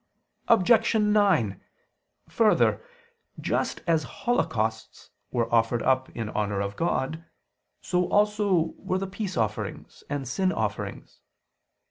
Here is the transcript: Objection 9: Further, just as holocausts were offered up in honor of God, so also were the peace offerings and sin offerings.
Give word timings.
Objection 0.47 1.13
9: 1.13 1.61
Further, 2.29 2.81
just 3.39 3.81
as 3.85 4.01
holocausts 4.25 5.11
were 5.29 5.53
offered 5.53 5.83
up 5.83 6.09
in 6.15 6.29
honor 6.29 6.59
of 6.59 6.75
God, 6.75 7.23
so 7.81 8.07
also 8.09 8.73
were 8.79 8.97
the 8.97 9.05
peace 9.05 9.37
offerings 9.37 10.03
and 10.09 10.27
sin 10.27 10.51
offerings. 10.51 11.19